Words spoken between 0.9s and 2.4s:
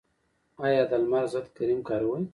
د لمر ضد کریم کاروئ؟